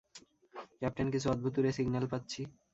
[0.81, 2.41] Captain, কিছু অদ্ভুতুড়ে signal পাচ্ছি।